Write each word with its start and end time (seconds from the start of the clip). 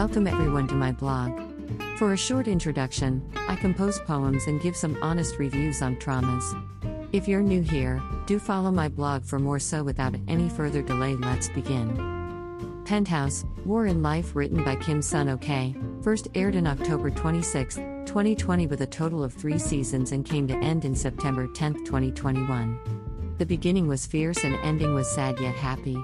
Welcome 0.00 0.26
everyone 0.26 0.66
to 0.68 0.74
my 0.74 0.92
blog. 0.92 1.38
For 1.98 2.14
a 2.14 2.16
short 2.16 2.48
introduction, 2.48 3.22
I 3.36 3.54
compose 3.54 4.00
poems 4.00 4.46
and 4.46 4.58
give 4.58 4.74
some 4.74 4.96
honest 5.02 5.38
reviews 5.38 5.82
on 5.82 5.96
traumas. 5.96 6.56
If 7.12 7.28
you're 7.28 7.42
new 7.42 7.60
here, 7.60 8.00
do 8.24 8.38
follow 8.38 8.70
my 8.70 8.88
blog 8.88 9.26
for 9.26 9.38
more. 9.38 9.58
So, 9.58 9.82
without 9.82 10.14
any 10.26 10.48
further 10.48 10.80
delay, 10.80 11.16
let's 11.16 11.50
begin. 11.50 12.82
Penthouse 12.86 13.44
War 13.66 13.88
in 13.88 14.02
Life, 14.02 14.34
written 14.34 14.64
by 14.64 14.76
Kim 14.76 15.02
Sun 15.02 15.28
Ok, 15.28 15.76
first 16.00 16.28
aired 16.34 16.54
in 16.54 16.66
October 16.66 17.10
26, 17.10 17.74
2020, 17.74 18.68
with 18.68 18.80
a 18.80 18.86
total 18.86 19.22
of 19.22 19.34
three 19.34 19.58
seasons 19.58 20.12
and 20.12 20.24
came 20.24 20.48
to 20.48 20.56
end 20.60 20.86
in 20.86 20.94
September 20.94 21.46
10, 21.46 21.84
2021. 21.84 23.34
The 23.36 23.44
beginning 23.44 23.86
was 23.86 24.06
fierce 24.06 24.44
and 24.44 24.54
ending 24.62 24.94
was 24.94 25.10
sad 25.10 25.38
yet 25.38 25.56
happy. 25.56 26.02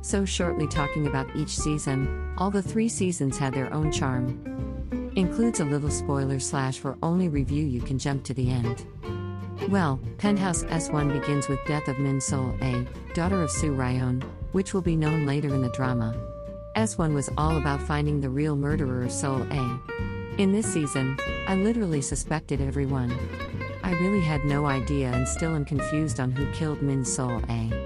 So, 0.00 0.24
shortly 0.24 0.66
talking 0.66 1.06
about 1.06 1.34
each 1.34 1.56
season, 1.56 2.34
all 2.38 2.50
the 2.50 2.62
three 2.62 2.88
seasons 2.88 3.36
had 3.36 3.52
their 3.52 3.72
own 3.72 3.90
charm. 3.92 5.12
Includes 5.16 5.60
a 5.60 5.64
little 5.64 5.90
spoiler 5.90 6.38
slash 6.38 6.78
for 6.78 6.96
only 7.02 7.28
review, 7.28 7.64
you 7.66 7.80
can 7.80 7.98
jump 7.98 8.24
to 8.24 8.34
the 8.34 8.50
end. 8.50 8.86
Well, 9.68 10.00
Penthouse 10.18 10.64
S1 10.64 11.20
begins 11.20 11.48
with 11.48 11.58
death 11.66 11.88
of 11.88 11.98
Min 11.98 12.20
Sol 12.20 12.54
A, 12.62 12.86
daughter 13.12 13.42
of 13.42 13.50
Soo 13.50 13.72
Ryon, 13.72 14.22
which 14.52 14.72
will 14.72 14.80
be 14.80 14.96
known 14.96 15.26
later 15.26 15.48
in 15.48 15.60
the 15.60 15.70
drama. 15.70 16.16
S1 16.76 17.12
was 17.12 17.28
all 17.36 17.56
about 17.56 17.82
finding 17.82 18.20
the 18.20 18.30
real 18.30 18.54
murderer 18.54 19.02
of 19.02 19.12
Sol 19.12 19.42
A. 19.50 19.80
In 20.38 20.52
this 20.52 20.72
season, 20.72 21.18
I 21.48 21.56
literally 21.56 22.00
suspected 22.00 22.60
everyone. 22.60 23.12
I 23.82 23.92
really 23.94 24.20
had 24.20 24.44
no 24.44 24.66
idea 24.66 25.10
and 25.10 25.26
still 25.26 25.56
am 25.56 25.64
confused 25.64 26.20
on 26.20 26.30
who 26.30 26.50
killed 26.52 26.80
Min 26.80 27.04
Sol 27.04 27.42
A. 27.48 27.77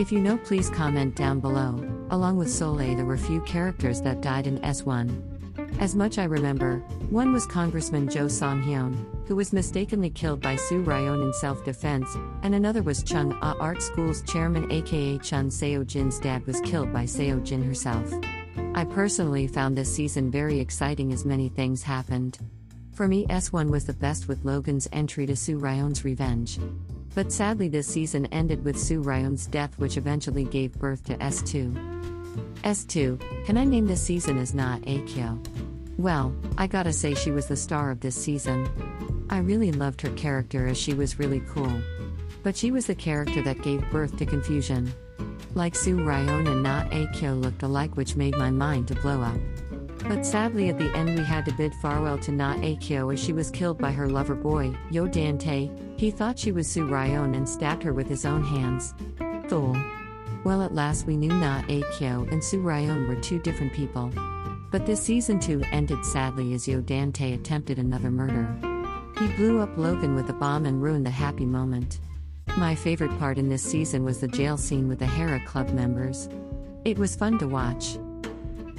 If 0.00 0.10
you 0.10 0.18
know, 0.18 0.38
please 0.38 0.70
comment 0.70 1.14
down 1.14 1.40
below. 1.40 1.78
Along 2.08 2.38
with 2.38 2.50
Sol 2.50 2.80
A, 2.80 2.94
there 2.94 3.04
were 3.04 3.18
few 3.18 3.42
characters 3.42 4.00
that 4.00 4.22
died 4.22 4.46
in 4.46 4.58
S1. 4.60 5.78
As 5.78 5.94
much 5.94 6.16
I 6.16 6.24
remember, 6.24 6.78
one 7.10 7.34
was 7.34 7.44
Congressman 7.44 8.08
Jo 8.08 8.26
Song 8.26 8.62
Hyun, 8.62 8.96
who 9.28 9.36
was 9.36 9.52
mistakenly 9.52 10.08
killed 10.08 10.40
by 10.40 10.56
Soo 10.56 10.80
Ryon 10.80 11.20
in 11.20 11.34
self 11.34 11.62
defense, 11.66 12.16
and 12.42 12.54
another 12.54 12.82
was 12.82 13.02
Chung 13.02 13.38
Ah 13.42 13.54
Art 13.60 13.82
School's 13.82 14.22
chairman, 14.22 14.72
aka 14.72 15.18
Chun 15.18 15.50
Seo 15.50 15.86
Jin's 15.86 16.18
dad, 16.18 16.46
was 16.46 16.62
killed 16.62 16.94
by 16.94 17.04
Seo 17.04 17.44
Jin 17.44 17.62
herself. 17.62 18.10
I 18.74 18.86
personally 18.86 19.48
found 19.48 19.76
this 19.76 19.94
season 19.94 20.30
very 20.30 20.60
exciting 20.60 21.12
as 21.12 21.26
many 21.26 21.50
things 21.50 21.82
happened. 21.82 22.38
For 22.94 23.06
me, 23.06 23.26
S1 23.26 23.68
was 23.68 23.84
the 23.84 23.92
best 23.92 24.28
with 24.28 24.46
Logan's 24.46 24.88
entry 24.92 25.26
to 25.26 25.36
Soo 25.36 25.58
Ryon's 25.58 26.06
revenge. 26.06 26.58
But 27.14 27.32
sadly, 27.32 27.68
this 27.68 27.88
season 27.88 28.26
ended 28.26 28.64
with 28.64 28.78
Soo 28.78 29.00
Ryon's 29.00 29.46
death, 29.46 29.78
which 29.78 29.96
eventually 29.96 30.44
gave 30.44 30.72
birth 30.72 31.04
to 31.04 31.16
S2. 31.16 32.00
S2, 32.62 33.44
can 33.46 33.56
I 33.56 33.64
name 33.64 33.86
this 33.86 34.02
season 34.02 34.38
as 34.38 34.54
Na 34.54 34.78
Akyo? 34.78 35.38
Well, 35.98 36.34
I 36.56 36.66
gotta 36.66 36.92
say, 36.92 37.14
she 37.14 37.30
was 37.30 37.46
the 37.46 37.56
star 37.56 37.90
of 37.90 38.00
this 38.00 38.14
season. 38.14 38.68
I 39.28 39.38
really 39.38 39.72
loved 39.72 40.00
her 40.02 40.10
character 40.10 40.66
as 40.66 40.78
she 40.78 40.94
was 40.94 41.18
really 41.18 41.42
cool. 41.48 41.80
But 42.42 42.56
she 42.56 42.70
was 42.70 42.86
the 42.86 42.94
character 42.94 43.42
that 43.42 43.62
gave 43.62 43.90
birth 43.90 44.16
to 44.18 44.24
confusion. 44.24 44.92
Like 45.54 45.74
Soo 45.74 46.02
Ryon 46.02 46.46
and 46.46 46.62
Na 46.62 46.84
Akyo 46.84 47.40
looked 47.40 47.62
alike, 47.62 47.96
which 47.96 48.16
made 48.16 48.36
my 48.36 48.50
mind 48.50 48.88
to 48.88 48.94
blow 48.94 49.20
up. 49.20 49.36
But 50.08 50.24
sadly, 50.26 50.68
at 50.68 50.78
the 50.78 50.90
end, 50.96 51.18
we 51.18 51.24
had 51.24 51.44
to 51.44 51.52
bid 51.52 51.74
farewell 51.74 52.18
to 52.18 52.32
Na 52.32 52.54
Akyo 52.56 53.12
as 53.12 53.22
she 53.22 53.32
was 53.32 53.50
killed 53.50 53.78
by 53.78 53.92
her 53.92 54.08
lover 54.08 54.34
boy, 54.34 54.74
Yo 54.90 55.06
Dante. 55.06 55.70
He 55.96 56.10
thought 56.10 56.38
she 56.38 56.52
was 56.52 56.66
Soo 56.66 56.86
Ryon 56.86 57.34
and 57.34 57.48
stabbed 57.48 57.82
her 57.82 57.92
with 57.92 58.08
his 58.08 58.24
own 58.24 58.42
hands. 58.42 58.94
Well, 60.44 60.62
at 60.62 60.74
last, 60.74 61.06
we 61.06 61.16
knew 61.16 61.28
Na 61.28 61.62
Akyo 61.62 62.30
and 62.32 62.42
Soo 62.42 62.60
Ryon 62.60 63.08
were 63.08 63.16
two 63.16 63.38
different 63.40 63.72
people. 63.72 64.10
But 64.70 64.86
this 64.86 65.02
season 65.02 65.40
2 65.40 65.64
ended 65.72 66.04
sadly 66.06 66.54
as 66.54 66.68
Yo 66.68 66.80
Dante 66.80 67.32
attempted 67.34 67.78
another 67.78 68.10
murder. 68.10 68.48
He 69.18 69.26
blew 69.36 69.60
up 69.60 69.76
Logan 69.76 70.14
with 70.14 70.30
a 70.30 70.32
bomb 70.32 70.64
and 70.64 70.80
ruined 70.80 71.04
the 71.04 71.10
happy 71.10 71.44
moment. 71.44 71.98
My 72.56 72.74
favorite 72.74 73.16
part 73.18 73.36
in 73.36 73.48
this 73.48 73.62
season 73.62 74.04
was 74.04 74.20
the 74.20 74.28
jail 74.28 74.56
scene 74.56 74.88
with 74.88 75.00
the 75.00 75.06
Hera 75.06 75.44
Club 75.44 75.70
members. 75.70 76.28
It 76.84 76.98
was 76.98 77.16
fun 77.16 77.38
to 77.40 77.48
watch. 77.48 77.98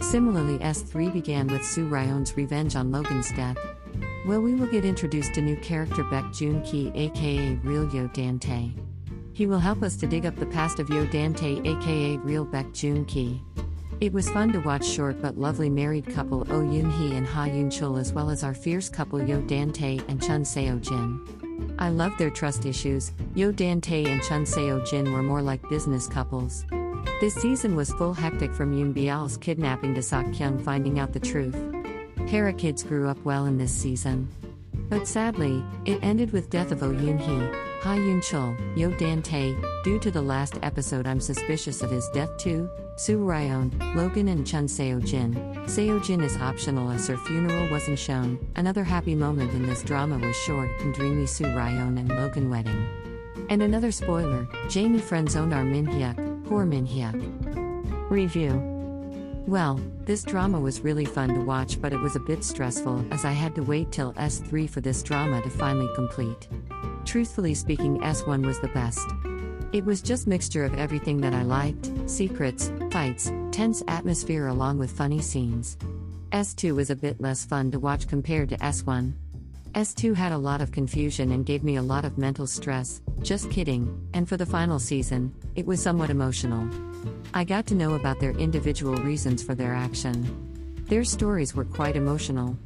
Similarly, 0.02 0.58
S3 0.60 1.14
began 1.14 1.48
with 1.48 1.64
Soo 1.64 1.88
Ryon's 1.88 2.36
revenge 2.36 2.76
on 2.76 2.92
Logan's 2.92 3.32
death. 3.34 3.58
Well, 4.26 4.42
we 4.42 4.56
will 4.56 4.68
get 4.68 4.84
introduced 4.84 5.34
to 5.36 5.42
new 5.42 5.56
character 5.58 6.04
Baek 6.04 6.34
Jun 6.36 6.62
Ki, 6.64 6.92
aka 6.96 7.56
Real 7.64 7.88
Yo 7.94 8.08
Dante. 8.08 8.72
He 9.34 9.46
will 9.48 9.60
help 9.60 9.84
us 9.84 9.96
to 9.98 10.08
dig 10.08 10.26
up 10.26 10.36
the 10.36 10.46
past 10.48 10.80
of 10.80 10.90
Yo 10.90 11.06
Dante, 11.06 11.62
aka 11.64 12.18
Real 12.18 12.46
Baek 12.46 12.74
Jun 12.74 13.06
Ki. 13.06 13.42
It 14.02 14.12
was 14.12 14.30
fun 14.32 14.52
to 14.54 14.60
watch 14.60 14.86
short 14.86 15.22
but 15.22 15.38
lovely 15.38 15.70
married 15.70 16.08
couple 16.08 16.42
Oh 16.50 16.62
Yoon 16.62 16.92
Hee 16.94 17.16
and 17.16 17.28
Ha 17.28 17.46
Yoon 17.46 17.68
Chul, 17.68 18.00
as 18.00 18.12
well 18.12 18.32
as 18.32 18.44
our 18.44 18.56
fierce 18.56 18.90
couple 18.90 19.22
Yo 19.22 19.40
Dante 19.42 20.00
and 20.08 20.22
Chun 20.22 20.42
Seo 20.42 20.82
Jin. 20.82 21.76
I 21.78 21.90
loved 21.90 22.18
their 22.18 22.32
trust 22.32 22.66
issues. 22.66 23.12
Yo 23.36 23.52
Dante 23.52 24.06
and 24.06 24.22
Chun 24.24 24.46
Seo 24.46 24.84
Jin 24.90 25.14
were 25.14 25.22
more 25.22 25.44
like 25.44 25.70
business 25.70 26.08
couples. 26.08 26.66
This 27.20 27.36
season 27.36 27.76
was 27.76 27.94
full 27.94 28.14
hectic 28.14 28.54
from 28.54 28.74
Yoon 28.74 28.94
Bial's 28.94 29.38
kidnapping 29.38 29.94
to 29.96 30.02
Sok 30.02 30.26
Kyung 30.34 30.58
finding 30.58 31.00
out 31.00 31.14
the 31.14 31.20
truth. 31.20 31.56
Hera 32.28 32.54
kids 32.54 32.84
grew 32.84 33.08
up 33.08 33.24
well 33.24 33.46
in 33.46 33.58
this 33.58 33.72
season. 33.72 34.28
But 34.90 35.08
sadly, 35.08 35.64
it 35.86 36.00
ended 36.02 36.32
with 36.32 36.50
death 36.50 36.72
of 36.72 36.84
Oh 36.84 36.92
Yoon 36.92 37.20
Hee, 37.20 37.58
Ha 37.82 37.96
Yoon 37.96 38.20
Chul, 38.20 38.78
Yo 38.78 38.92
Dante. 38.92 39.56
Due 39.84 40.00
to 40.00 40.12
the 40.12 40.22
last 40.22 40.60
episode, 40.64 41.08
I'm 41.08 41.20
suspicious 41.20 41.82
of 41.82 41.92
his 41.92 42.08
death 42.14 42.36
too. 42.38 42.70
Soo 42.98 43.18
Ryon, 43.18 43.72
Logan, 43.96 44.28
and 44.28 44.46
Chun 44.46 44.68
Seo 44.68 45.04
Jin. 45.04 45.34
Seo 45.66 46.04
Jin 46.04 46.22
is 46.22 46.38
optional 46.38 46.92
as 46.92 47.08
her 47.08 47.18
funeral 47.18 47.70
wasn't 47.72 47.98
shown. 47.98 48.38
Another 48.56 48.84
happy 48.84 49.16
moment 49.16 49.54
in 49.54 49.66
this 49.66 49.82
drama 49.82 50.18
was 50.18 50.36
short 50.36 50.70
and 50.82 50.94
dreamy 50.94 51.26
Soo 51.26 51.46
Ryon 51.56 51.98
and 51.98 52.10
Logan 52.10 52.50
wedding. 52.50 52.86
And 53.50 53.62
another 53.62 53.92
spoiler: 53.92 54.48
Jamie 54.70 55.00
friendzoned 55.00 55.56
our 55.56 55.64
Min 55.64 55.88
Hyuk. 55.88 56.31
Poor 56.52 56.66
Min. 56.66 56.86
Review 58.10 58.52
Well, 59.48 59.80
this 60.04 60.22
drama 60.22 60.60
was 60.60 60.82
really 60.82 61.06
fun 61.06 61.30
to 61.30 61.40
watch, 61.40 61.82
but 61.82 61.94
it 61.94 62.00
was 62.02 62.18
a 62.18 62.20
bit 62.20 62.44
stressful 62.44 63.06
as 63.10 63.24
I 63.24 63.32
had 63.32 63.56
to 63.56 63.64
wait 63.64 63.90
till 63.94 64.12
S3 64.16 64.70
for 64.70 64.82
this 64.82 65.02
drama 65.02 65.42
to 65.44 65.50
finally 65.50 65.88
complete. 65.96 66.50
Truthfully 67.06 67.54
speaking, 67.54 68.02
S1 68.02 68.46
was 68.46 68.60
the 68.60 68.68
best. 68.68 69.08
It 69.72 69.86
was 69.86 70.02
just 70.02 70.28
mixture 70.28 70.66
of 70.66 70.78
everything 70.78 71.22
that 71.22 71.34
I 71.34 71.44
liked, 71.44 71.90
secrets, 72.06 72.70
fights, 72.92 73.32
tense 73.54 73.82
atmosphere 73.88 74.48
along 74.48 74.78
with 74.78 74.92
funny 74.92 75.22
scenes. 75.22 75.78
S2 76.34 76.76
was 76.76 76.90
a 76.90 76.98
bit 76.98 77.22
less 77.22 77.46
fun 77.46 77.72
to 77.72 77.80
watch 77.80 78.10
compared 78.10 78.50
to 78.50 78.58
S1. 78.58 79.14
S2 79.74 80.14
had 80.16 80.34
a 80.34 80.38
lot 80.38 80.60
of 80.60 80.74
confusion 80.74 81.32
and 81.32 81.46
gave 81.46 81.64
me 81.64 81.78
a 81.78 81.82
lot 81.82 82.04
of 82.04 82.18
mental 82.18 82.46
stress, 82.46 83.02
just 83.22 83.50
kidding, 83.50 84.06
and 84.14 84.28
for 84.28 84.36
the 84.36 84.46
final 84.46 84.80
season, 84.80 85.34
it 85.56 85.66
was 85.66 85.82
somewhat 85.82 86.10
emotional. 86.10 86.68
I 87.34 87.46
got 87.46 87.68
to 87.68 87.76
know 87.76 87.94
about 87.94 88.20
their 88.20 88.32
individual 88.32 88.96
reasons 88.96 89.42
for 89.42 89.56
their 89.56 89.74
action. 89.74 90.76
Their 90.90 91.06
stories 91.06 91.56
were 91.56 91.64
quite 91.64 91.96
emotional. 91.96 92.58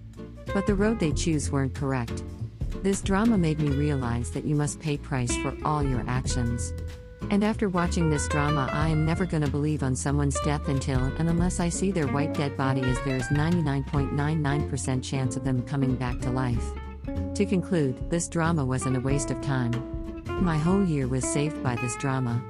But 0.51 0.65
the 0.65 0.73
road 0.73 0.99
they 0.99 1.11
choose 1.11 1.51
weren't 1.51 1.75
correct. 1.75 2.23
This 2.81 3.01
drama 3.01 3.37
made 3.37 3.59
me 3.59 3.69
realize 3.69 4.31
that 4.31 4.45
you 4.45 4.55
must 4.55 4.79
pay 4.79 4.97
price 4.97 5.35
for 5.37 5.55
all 5.63 5.83
your 5.83 6.03
actions. 6.07 6.73
And 7.29 7.43
after 7.43 7.69
watching 7.69 8.09
this 8.09 8.27
drama, 8.27 8.67
I 8.71 8.89
am 8.89 9.05
never 9.05 9.27
gonna 9.27 9.47
believe 9.47 9.83
on 9.83 9.95
someone's 9.95 10.39
death 10.41 10.67
until 10.69 11.03
and 11.19 11.29
unless 11.29 11.59
I 11.59 11.69
see 11.69 11.91
their 11.91 12.07
white 12.07 12.33
dead 12.33 12.57
body, 12.57 12.81
as 12.81 12.99
there 13.01 13.17
is 13.17 13.27
99.99% 13.27 15.03
chance 15.03 15.35
of 15.35 15.43
them 15.43 15.61
coming 15.61 15.95
back 15.95 16.19
to 16.21 16.31
life. 16.31 16.71
To 17.35 17.45
conclude, 17.45 18.09
this 18.09 18.29
drama 18.29 18.63
wasn't 18.63 18.95
a 18.95 19.01
waste 19.01 19.29
of 19.29 19.41
time. 19.41 20.23
My 20.41 20.57
whole 20.57 20.85
year 20.85 21.05
was 21.05 21.25
saved 21.25 21.61
by 21.61 21.75
this 21.75 21.97
drama. 21.97 22.41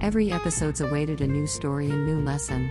Every 0.00 0.32
episode's 0.32 0.80
awaited 0.80 1.20
a 1.20 1.26
new 1.28 1.46
story 1.46 1.88
and 1.88 2.04
new 2.04 2.20
lesson. 2.20 2.68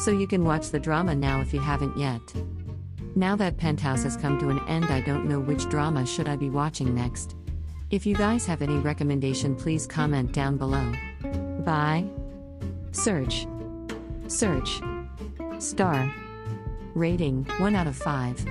So 0.00 0.10
you 0.10 0.26
can 0.26 0.42
watch 0.42 0.70
the 0.70 0.80
drama 0.80 1.14
now 1.14 1.40
if 1.40 1.54
you 1.54 1.60
haven't 1.60 1.96
yet. 1.96 2.20
Now 3.14 3.36
that 3.36 3.58
Penthouse 3.58 4.02
has 4.02 4.16
come 4.16 4.40
to 4.40 4.48
an 4.48 4.58
end, 4.66 4.86
I 4.86 5.00
don't 5.00 5.28
know 5.28 5.38
which 5.38 5.68
drama 5.68 6.04
should 6.04 6.28
I 6.28 6.34
be 6.34 6.50
watching 6.50 6.96
next. 6.96 7.36
If 7.90 8.04
you 8.04 8.16
guys 8.16 8.44
have 8.46 8.60
any 8.60 8.78
recommendation, 8.78 9.54
please 9.54 9.86
comment 9.86 10.32
down 10.32 10.56
below. 10.56 10.92
Bye. 11.64 12.06
Search. 12.90 13.46
Search. 14.26 14.80
Star. 15.60 16.12
Rating 16.94 17.44
1 17.58 17.76
out 17.76 17.86
of 17.86 17.94
5. 17.94 18.44